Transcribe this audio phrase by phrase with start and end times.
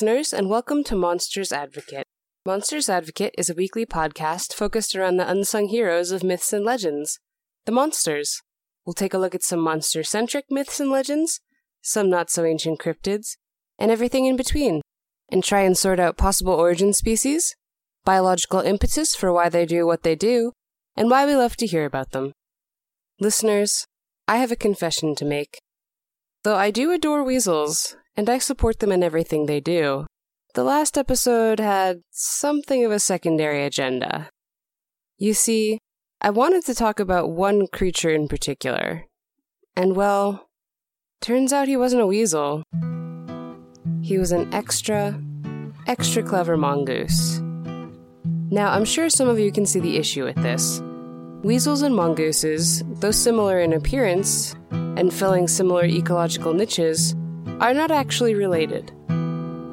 [0.00, 2.06] listeners, and welcome to Monsters Advocate.
[2.46, 7.18] Monsters Advocate is a weekly podcast focused around the unsung heroes of myths and legends,
[7.66, 8.40] the monsters.
[8.86, 11.40] We'll take a look at some monster centric myths and legends,
[11.82, 13.36] some not so ancient cryptids,
[13.78, 14.80] and everything in between,
[15.30, 17.54] and try and sort out possible origin species,
[18.02, 20.52] biological impetus for why they do what they do,
[20.96, 22.32] and why we love to hear about them.
[23.20, 23.84] Listeners,
[24.26, 25.58] I have a confession to make.
[26.42, 30.06] Though I do adore weasels, and I support them in everything they do,
[30.54, 34.28] the last episode had something of a secondary agenda.
[35.16, 35.78] You see,
[36.20, 39.06] I wanted to talk about one creature in particular.
[39.76, 40.48] And well,
[41.20, 42.64] turns out he wasn't a weasel.
[44.02, 45.20] He was an extra,
[45.86, 47.40] extra clever mongoose.
[48.50, 50.82] Now, I'm sure some of you can see the issue with this.
[51.44, 57.14] Weasels and mongooses, though similar in appearance and filling similar ecological niches,
[57.60, 58.90] are not actually related.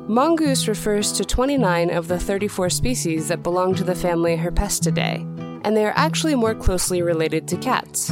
[0.10, 5.22] Mongoose refers to 29 of the 34 species that belong to the family Herpestidae,
[5.64, 8.10] and they are actually more closely related to cats.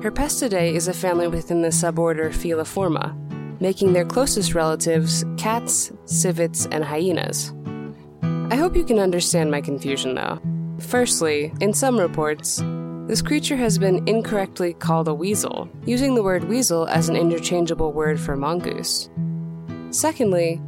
[0.00, 3.14] Herpestidae is a family within the suborder Feliformia,
[3.60, 7.52] making their closest relatives cats, civets, and hyenas.
[8.50, 10.40] I hope you can understand my confusion though.
[10.80, 12.62] Firstly, in some reports,
[13.08, 17.92] this creature has been incorrectly called a weasel, using the word weasel as an interchangeable
[17.94, 19.08] word for mongoose.
[19.90, 20.60] Secondly,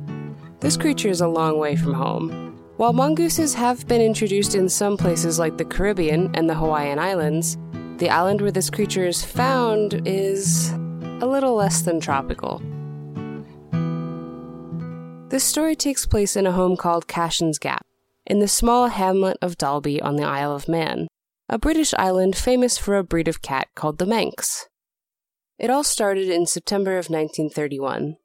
[0.61, 2.59] this creature is a long way from home.
[2.77, 7.59] While mongooses have been introduced in some places like the Caribbean and the Hawaiian Islands,
[7.99, 10.71] the island where this creature is found is
[11.21, 12.63] a little less than tropical.
[15.29, 17.85] This story takes place in a home called Cashen's Gap,
[18.27, 21.09] in the small hamlet of Dalby on the Isle of Man,
[21.49, 24.67] a British island famous for a breed of cat called the Manx.
[25.59, 28.17] It all started in September of 1931,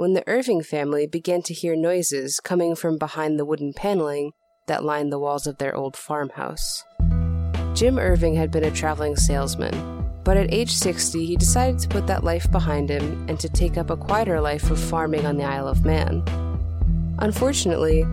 [0.00, 4.32] when the Irving family began to hear noises coming from behind the wooden paneling
[4.66, 6.82] that lined the walls of their old farmhouse.
[7.74, 9.74] Jim Irving had been a traveling salesman,
[10.24, 13.76] but at age 60 he decided to put that life behind him and to take
[13.76, 16.24] up a quieter life of farming on the Isle of Man.
[17.18, 18.04] Unfortunately,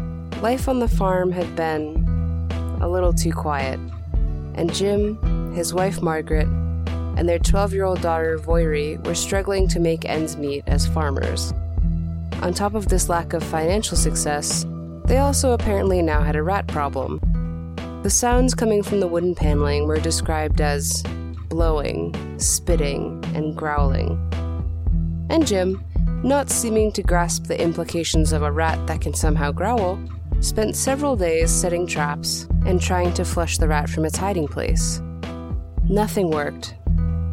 [0.42, 2.06] life on the farm had been
[2.82, 3.80] a little too quiet
[4.56, 6.48] and Jim, his wife Margaret,
[7.16, 11.54] and their 12 year old daughter Voirrey were struggling to make ends meet as farmers.
[12.42, 14.66] On top of this lack of financial success,
[15.06, 17.20] they also apparently now had a rat problem.
[18.04, 21.02] The sounds coming from the wooden paneling were described as
[21.50, 24.22] blowing, spitting, and growling.
[25.30, 25.84] And Jim,
[26.24, 30.00] not seeming to grasp the implications of a rat that can somehow growl,
[30.40, 35.02] spent several days setting traps and trying to flush the rat from its hiding place.
[35.90, 36.76] Nothing worked.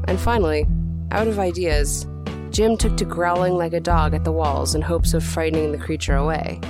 [0.08, 0.66] And finally,
[1.10, 2.06] out of ideas,
[2.54, 5.78] Jim took to growling like a dog at the walls in hopes of frightening the
[5.78, 6.60] creature away.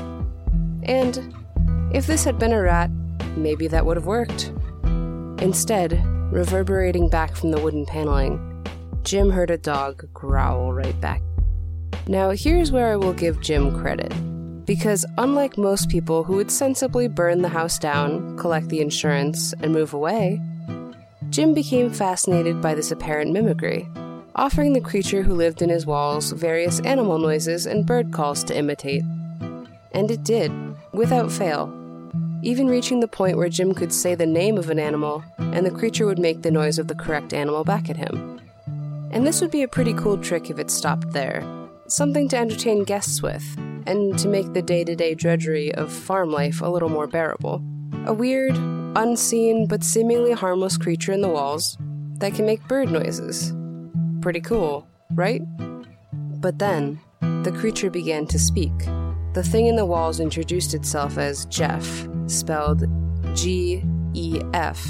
[0.84, 1.34] And
[1.92, 2.90] if this had been a rat,
[3.36, 4.50] maybe that would have worked.
[5.42, 6.02] Instead,
[6.32, 8.64] reverberating back from the wooden paneling,
[9.02, 11.20] Jim heard a dog growl right back.
[12.08, 14.10] Now, here's where I will give Jim credit
[14.64, 19.74] because unlike most people who would sensibly burn the house down, collect the insurance, and
[19.74, 20.40] move away,
[21.28, 23.86] Jim became fascinated by this apparent mimicry,
[24.36, 28.56] offering the creature who lived in his walls various animal noises and bird calls to
[28.56, 29.02] imitate.
[29.92, 30.52] And it did,
[30.92, 31.72] without fail,
[32.42, 35.70] even reaching the point where Jim could say the name of an animal and the
[35.70, 38.40] creature would make the noise of the correct animal back at him.
[39.12, 41.42] And this would be a pretty cool trick if it stopped there,
[41.86, 43.44] something to entertain guests with
[43.86, 47.62] and to make the day to day drudgery of farm life a little more bearable.
[48.06, 48.56] A weird,
[48.96, 51.78] unseen, but seemingly harmless creature in the walls
[52.19, 53.52] that can make bird noises.
[54.25, 55.43] Pretty cool, right?
[56.41, 58.73] But then, the creature began to speak.
[59.35, 62.85] The thing in the walls introduced itself as Jeff, spelled
[63.37, 63.85] G
[64.15, 64.82] E F,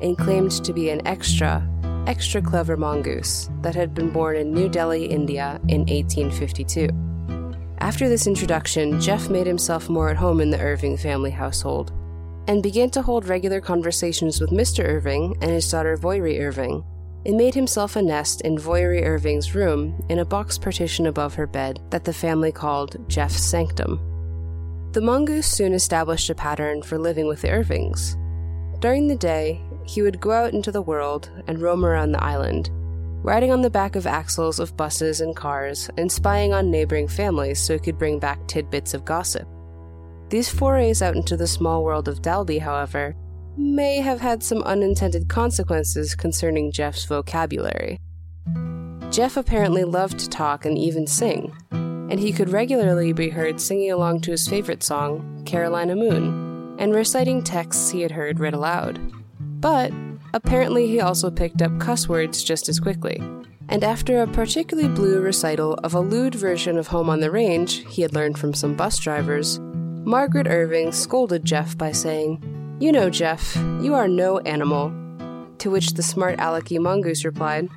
[0.00, 1.62] and claimed to be an extra,
[2.06, 6.88] extra clever mongoose that had been born in New Delhi, India in 1852.
[7.80, 11.92] After this introduction, Jeff made himself more at home in the Irving family household
[12.46, 14.86] and began to hold regular conversations with Mr.
[14.86, 16.82] Irving and his daughter Voirrey Irving,
[17.28, 21.46] and made himself a nest in Voirrey Irving's room in a box partition above her
[21.46, 24.00] bed that the family called Jeff's sanctum.
[24.92, 28.16] The mongoose soon established a pattern for living with the Irvings.
[28.80, 32.70] During the day, he would go out into the world and roam around the island,
[33.22, 37.60] riding on the back of axles of buses and cars and spying on neighboring families
[37.60, 39.46] so he could bring back tidbits of gossip.
[40.30, 43.14] These forays out into the small world of Dalby, however,
[43.58, 47.98] may have had some unintended consequences concerning Jeff's vocabulary.
[49.10, 53.90] Jeff apparently loved to talk and even sing, and he could regularly be heard singing
[53.90, 59.00] along to his favorite song, Carolina Moon, and reciting texts he had heard read aloud.
[59.60, 59.92] But
[60.34, 63.20] apparently, he also picked up cuss words just as quickly.
[63.70, 67.84] And after a particularly blue recital of a lewd version of Home on the Range
[67.88, 69.58] he had learned from some bus drivers,
[70.04, 74.92] Margaret Irving scolded Jeff by saying, You know, Jeff, you are no animal.
[75.58, 77.68] To which the smart alecky mongoose replied,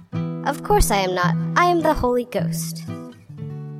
[0.45, 1.35] Of course I am not.
[1.55, 2.83] I am the Holy Ghost.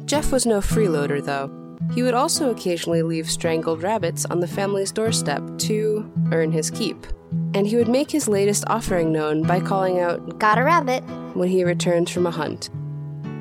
[0.06, 1.51] Jeff was no freeloader, though.
[1.94, 7.06] He would also occasionally leave strangled rabbits on the family's doorstep to earn his keep.
[7.53, 11.03] And he would make his latest offering known by calling out, Got a rabbit.
[11.35, 12.69] when he returned from a hunt.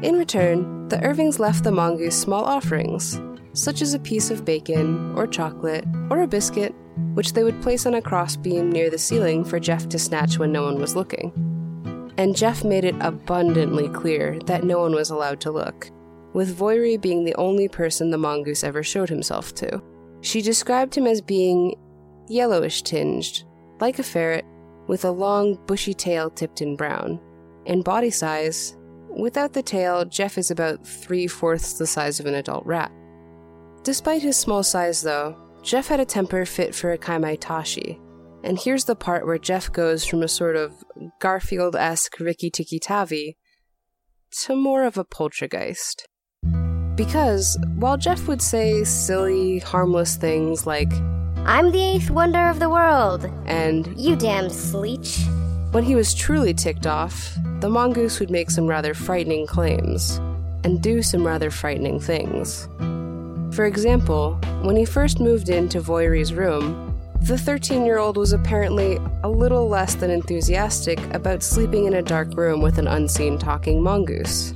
[0.02, 3.20] In return, the Irvings left the mongoose small offerings,
[3.54, 6.74] such as a piece of bacon, or chocolate, or a biscuit,
[7.14, 10.52] which they would place on a crossbeam near the ceiling for Jeff to snatch when
[10.52, 11.32] no one was looking.
[12.16, 15.90] And Jeff made it abundantly clear that no one was allowed to look,
[16.32, 19.82] with Voirrey being the only person the mongoose ever showed himself to.
[20.20, 21.74] She described him as being
[22.28, 23.44] yellowish tinged,
[23.80, 24.44] like a ferret,
[24.86, 27.20] with a long, bushy tail tipped in brown.
[27.64, 28.76] In body size,
[29.08, 32.92] without the tail, Jeff is about three fourths the size of an adult rat.
[33.82, 37.98] Despite his small size, though, Jeff had a temper fit for a Kamaitachi.
[38.42, 40.72] And here's the part where Jeff goes from a sort of
[41.20, 43.36] Garfield esque Rikki Tikki Tavi
[44.42, 46.06] to more of a poltergeist.
[46.94, 50.92] Because while Jeff would say silly, harmless things like,
[51.44, 53.24] I'm the eighth wonder of the world.
[53.46, 55.18] and You damn sleech.
[55.72, 60.16] when he was truly ticked off, the mongoose would make some rather frightening claims
[60.64, 62.68] and do some rather frightening things.
[63.52, 66.86] For example, when he first moved into Voirrey's room,
[67.22, 72.02] the 13 year old was apparently a little less than enthusiastic about sleeping in a
[72.02, 74.54] dark room with an unseen talking mongoose.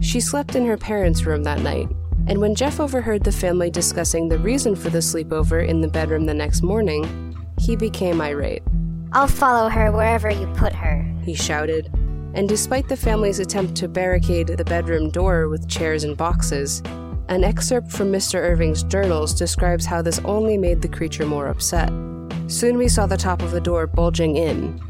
[0.00, 1.88] She slept in her parents' room that night,
[2.28, 6.26] and when Jeff overheard the family discussing the reason for the sleepover in the bedroom
[6.26, 8.62] the next morning, he became irate.
[9.12, 11.02] I'll follow her wherever you put her.
[11.22, 11.90] He shouted,
[12.34, 16.82] and despite the family's attempt to barricade the bedroom door with chairs and boxes,
[17.28, 18.36] an excerpt from Mr.
[18.36, 21.90] Irving's journals describes how this only made the creature more upset.
[22.46, 24.80] Soon we saw the top of the door bulging in,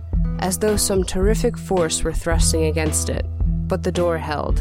[0.40, 3.24] as though some terrific force were thrusting against it,
[3.66, 4.60] but the door held.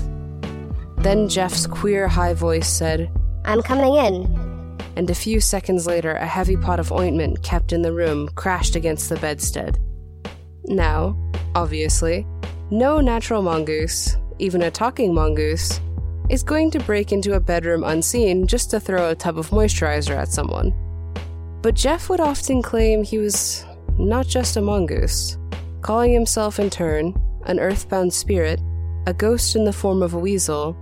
[0.98, 3.12] Then Jeff's queer high voice said,
[3.44, 4.80] I'm coming in.
[4.96, 8.78] and a few seconds later, a heavy pot of ointment kept in the room crashed
[8.78, 9.78] against the bedstead.
[10.64, 11.18] Now,
[11.54, 12.26] obviously,
[12.72, 15.82] no natural mongoose, even a talking mongoose,
[16.30, 20.16] is going to break into a bedroom unseen just to throw a tub of moisturizer
[20.16, 20.74] at someone.
[21.62, 23.66] But Jeff would often claim he was
[23.98, 25.38] not just a mongoose,
[25.82, 27.14] calling himself in turn
[27.46, 28.60] an earthbound spirit,
[29.08, 30.76] a ghost in the form of a weasel,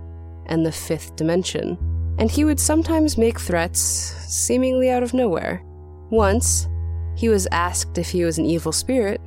[0.46, 1.76] and the fifth dimension.
[2.18, 5.62] And he would sometimes make threats seemingly out of nowhere.
[6.10, 6.68] Once,
[7.16, 9.20] he was asked if he was an evil spirit,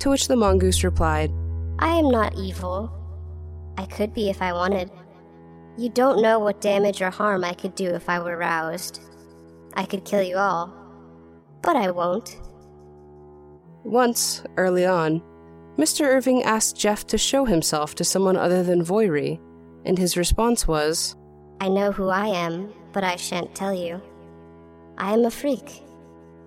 [0.00, 1.30] to which the mongoose replied,
[1.78, 2.92] I am not evil.
[3.76, 4.90] I could be if I wanted.
[5.78, 9.00] You don't know what damage or harm I could do if I were roused.
[9.74, 10.74] I could kill you all.
[11.62, 12.40] But I won't.
[13.84, 15.22] Once, early on,
[15.76, 16.00] Mr.
[16.04, 19.38] Irving asked Jeff to show himself to someone other than Voirrey,
[19.84, 21.14] and his response was,
[21.60, 24.02] I know who I am, but I shan't tell you.
[24.98, 25.84] I am a freak.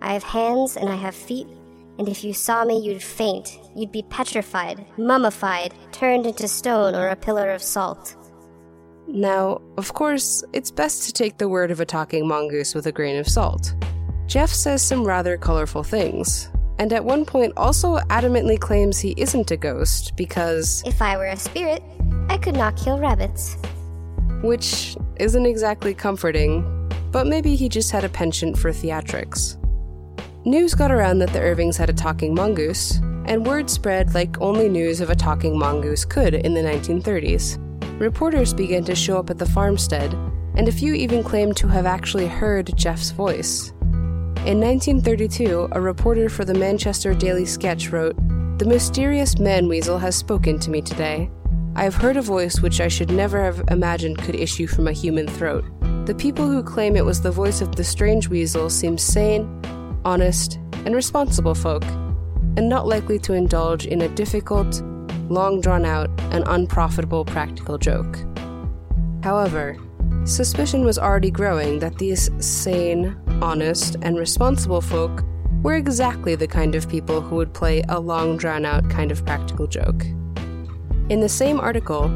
[0.02, 1.48] I have hands and I have feet,
[1.98, 3.60] and if you saw me, you'd faint.
[3.78, 8.18] You'd be petrified, mummified, turned into stone or a pillar of salt.
[9.08, 12.91] Now, of course, it's best to take the word of a talking mongoose with a
[12.91, 13.74] grain of salt.
[14.27, 19.51] Jeff says some rather colorful things, and at one point also adamantly claims he isn't
[19.51, 21.84] a ghost because, If I were a spirit,
[22.29, 23.58] I could not kill rabbits.
[24.43, 26.63] which isn't exactly comforting,
[27.12, 29.58] but maybe he just had a penchant for theatrics.
[30.46, 34.67] News got around that the Irvings had a talking mongoose, and word spread like only
[34.67, 37.60] news of a talking mongoose could in the 1930s.
[38.01, 40.12] Reporters began to show up at the farmstead,
[40.55, 43.70] and a few even claimed to have actually heard Jeff's voice.
[44.43, 48.15] In 1932, a reporter for the Manchester Daily Sketch wrote,
[48.58, 51.29] The mysterious man weasel has spoken to me today.
[51.75, 54.93] I have heard a voice which I should never have imagined could issue from a
[54.93, 55.63] human throat.
[56.08, 59.48] The people who claim it was the voice of the strange weasel seem sane,
[60.03, 61.84] honest, and responsible folk,
[62.58, 64.81] and not likely to indulge in a difficult,
[65.32, 68.20] long drawn out, and unprofitable practical joke.
[69.24, 69.78] However,
[70.26, 75.24] suspicion was already growing that these sane, honest, and responsible folk
[75.64, 79.26] were exactly the kind of people who would play a long drawn out kind of
[79.26, 80.04] practical joke.
[81.10, 82.10] In the same article,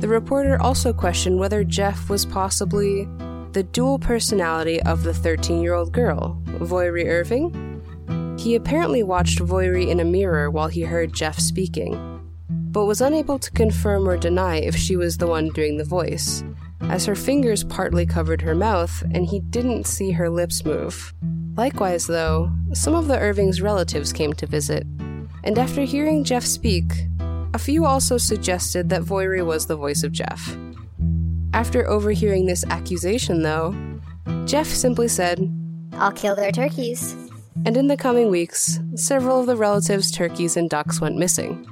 [0.00, 3.08] The reporter also questioned whether Jeff was possibly
[3.52, 8.36] the dual personality of the 13 year old girl, Voirrey Irving.
[8.38, 11.94] He apparently watched Voirrey in a mirror while he heard Jeff speaking,
[12.72, 16.44] but was unable to confirm or deny if she was the one doing the voice,
[16.82, 21.14] as her fingers partly covered her mouth and he didn't see her lips move.
[21.56, 24.86] Likewise, though, some of the Irving's relatives came to visit,
[25.44, 27.06] and after hearing Jeff speak,
[27.54, 30.56] a few also suggested that Voirrey was the voice of Jeff.
[31.54, 33.74] After overhearing this accusation, though,
[34.44, 35.50] Jeff simply said,
[35.92, 37.16] I'll kill their turkeys.
[37.64, 41.66] And in the coming weeks, several of the relatives' turkeys and ducks went missing.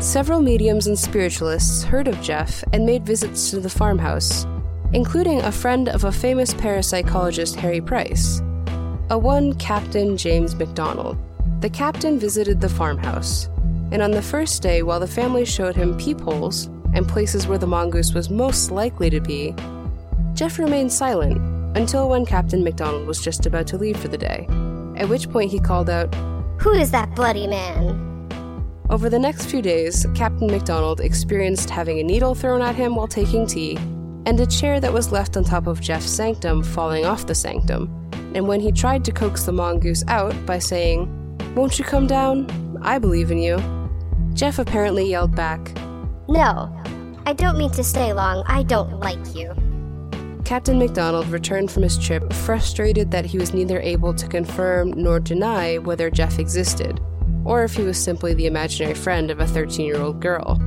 [0.00, 4.46] Several mediums and spiritualists heard of Jeff and made visits to the farmhouse,
[4.92, 8.40] including a friend of a famous parapsychologist, Harry Price,
[9.10, 11.18] a one Captain James McDonald.
[11.60, 13.48] The captain visited the farmhouse,
[13.90, 17.66] and on the first day, while the family showed him peepholes and places where the
[17.66, 19.52] mongoose was most likely to be,
[20.32, 21.38] Jeff remained silent
[21.76, 24.46] until when Captain McDonald was just about to leave for the day,
[24.96, 26.14] at which point he called out,
[26.60, 28.07] Who is that bloody man?
[28.90, 33.06] Over the next few days, Captain McDonald experienced having a needle thrown at him while
[33.06, 33.76] taking tea,
[34.24, 37.90] and a chair that was left on top of Jeff's sanctum falling off the sanctum.
[38.34, 41.06] And when he tried to coax the mongoose out by saying,
[41.54, 42.78] Won't you come down?
[42.80, 43.58] I believe in you,
[44.32, 45.60] Jeff apparently yelled back,
[46.26, 46.74] No,
[47.26, 48.42] I don't mean to stay long.
[48.46, 49.54] I don't like you.
[50.46, 55.20] Captain McDonald returned from his trip frustrated that he was neither able to confirm nor
[55.20, 57.02] deny whether Jeff existed,
[57.48, 60.60] or if he was simply the imaginary friend of a 13 year old girl.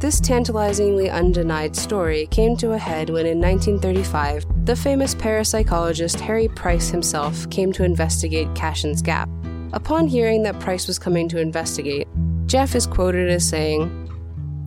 [0.00, 6.48] This tantalizingly undenied story came to a head when in 1935, the famous parapsychologist Harry
[6.48, 9.30] Price himself came to investigate Cashen's Gap.
[9.72, 12.06] Upon hearing that Price was coming to investigate,
[12.44, 13.90] Jeff is quoted as saying,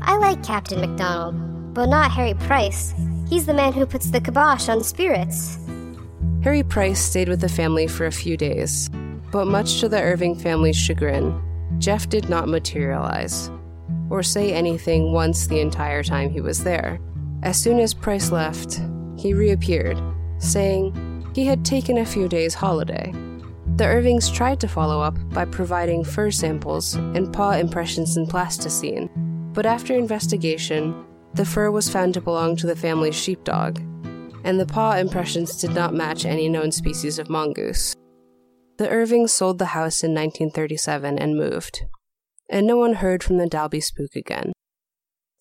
[0.02, 1.36] I like Captain McDonald,
[1.76, 2.96] but not Harry Price.
[3.30, 5.60] He's the man who puts the kibosh on spirits.
[6.42, 8.90] Harry Price stayed with the family for a few days,
[9.32, 11.42] but much to the Irving family's chagrin,
[11.80, 13.52] Jeff did not materialize
[14.10, 17.00] or say anything once the entire time he was there.
[17.44, 18.80] As soon as Price left,
[19.18, 20.02] he reappeared,
[20.40, 23.14] saying he had taken a few days' holiday.
[23.76, 29.10] The Irvings tried to follow up by providing fur samples and paw impressions in plasticine,
[29.54, 33.80] but after investigation, the fur was found to belong to the family's sheepdog,
[34.44, 37.94] and the paw impressions did not match any known species of mongoose.
[38.78, 41.86] The Irvings sold the house in 1937 and moved,
[42.48, 44.54] and no one heard from the Dalby spook again.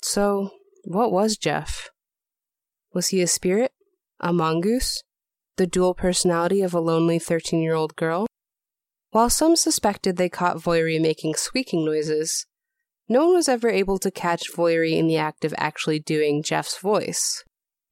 [0.02, 0.50] So,
[0.84, 1.90] what was Jeff?
[2.94, 3.72] Was he a spirit?
[4.20, 5.02] A mongoose?
[5.56, 8.26] The dual personality of a lonely 13 year old girl?
[9.10, 12.46] While some suspected they caught Voirrey making squeaking noises,
[13.06, 16.78] no one was ever able to catch Voirrey in the act of actually doing Jeff's
[16.78, 17.44] voice.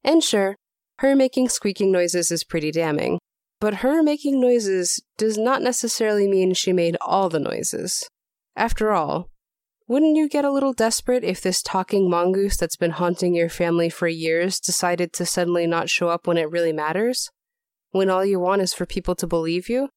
[0.03, 0.55] And sure,
[0.99, 3.19] her making squeaking noises is pretty damning,
[3.65, 8.07] but her making noises does not necessarily mean she made all the noises.
[8.55, 9.31] After all,
[9.87, 13.89] wouldn't you get a little desperate if this talking mongoose that's been haunting your family
[13.89, 17.31] for years decided to suddenly not show up when it really matters?
[17.89, 19.89] When all you want is for people to believe you?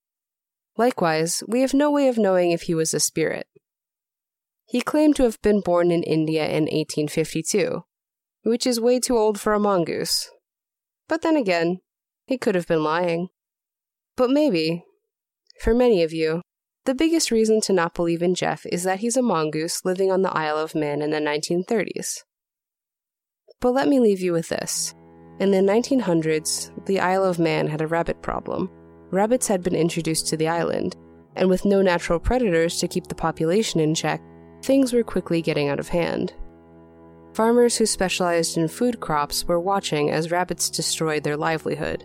[0.79, 3.49] Likewise, we have no way of knowing if he was a spirit.
[4.65, 7.83] He claimed to have been born in India in 1852,
[8.45, 10.31] which is way too old for a mongoose.
[11.07, 11.81] But then again,
[12.27, 13.29] he could have been lying.
[14.19, 14.85] But maybe,
[15.61, 16.43] for many of you,
[16.87, 20.23] the biggest reason to not believe in Jeff is that he's a mongoose living on
[20.23, 22.25] the Isle of Man in the 1930s.
[23.61, 24.93] But let me leave you with this.
[25.39, 28.69] In the 1900s, the Isle of Man had a rabbit problem.
[29.13, 30.97] Rabbits had been introduced to the island,
[31.37, 34.21] and with no natural predators to keep the population in check,
[34.65, 36.35] things were quickly getting out of hand.
[37.35, 42.05] Farmers who specialized in food crops were watching as rabbits destroyed their livelihood.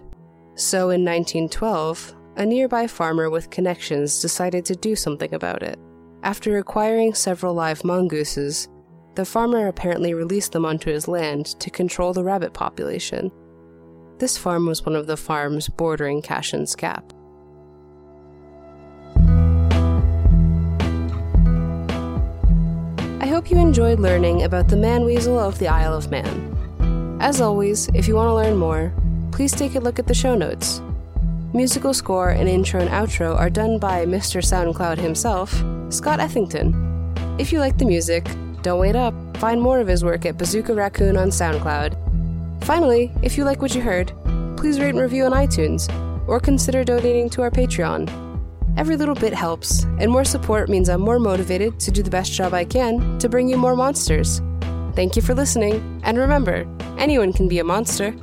[0.56, 5.80] So in 1912, a nearby farmer with connections decided to do something about it.
[6.22, 8.70] After acquiring several live mongooses,
[9.16, 13.32] the farmer apparently released them onto his land to control the rabbit population.
[14.20, 17.14] This farm was one of the farms bordering Cashen's Gap.
[23.22, 27.18] I hope you enjoyed learning about the man weasel of the Isle of Man.
[27.20, 28.94] As always, if you want to learn more,
[29.34, 30.80] please take a look at the show notes.
[31.54, 34.44] Musical score and intro and outro are done by Mr.
[34.44, 35.52] SoundCloud himself,
[35.90, 36.72] Scott Ethington.
[37.40, 38.30] If you like the music,
[38.62, 39.16] don't wait up.
[39.38, 42.64] Find more of his work at Bazooka Raccoon on SoundCloud.
[42.64, 44.14] Finally, if you like what you heard,
[44.56, 45.90] please rate and review on iTunes
[46.28, 48.08] or consider donating to our Patreon.
[48.78, 52.34] Every little bit helps, and more support means I'm more motivated to do the best
[52.34, 54.42] job I can to bring you more monsters.
[54.96, 56.68] Thank you for listening, and remember,
[57.00, 58.16] anyone can be a monster.